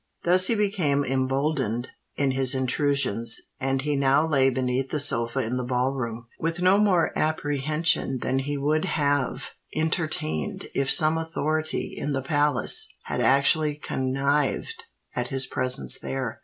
[0.23, 5.57] Thus he became emboldened in his intrusions; and he now lay beneath the sofa in
[5.57, 11.93] the Ball Room, with no more apprehension than he would have entertained if some authority
[11.95, 14.85] in the palace had actually connived
[15.15, 16.39] at his presence there.